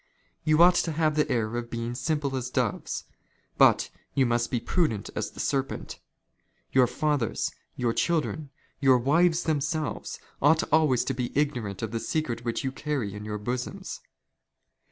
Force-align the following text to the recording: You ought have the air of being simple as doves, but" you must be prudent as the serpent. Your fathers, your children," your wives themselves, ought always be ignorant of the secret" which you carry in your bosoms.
You 0.43 0.63
ought 0.63 0.79
have 0.83 1.15
the 1.15 1.29
air 1.31 1.55
of 1.57 1.69
being 1.69 1.93
simple 1.93 2.35
as 2.35 2.49
doves, 2.49 3.03
but" 3.59 3.91
you 4.15 4.25
must 4.25 4.49
be 4.49 4.59
prudent 4.59 5.11
as 5.15 5.29
the 5.29 5.39
serpent. 5.39 5.99
Your 6.71 6.87
fathers, 6.87 7.51
your 7.75 7.93
children," 7.93 8.49
your 8.81 8.97
wives 8.97 9.43
themselves, 9.43 10.17
ought 10.41 10.63
always 10.73 11.05
be 11.05 11.31
ignorant 11.37 11.83
of 11.83 11.91
the 11.91 11.99
secret" 11.99 12.43
which 12.43 12.63
you 12.63 12.71
carry 12.71 13.13
in 13.13 13.25
your 13.25 13.37
bosoms. 13.37 14.01